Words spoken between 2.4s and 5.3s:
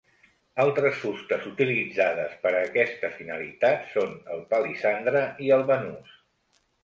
per a aquesta finalitat són el palissandre